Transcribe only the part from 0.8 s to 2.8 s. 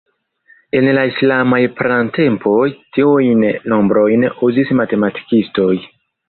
la islamaj pratempoj,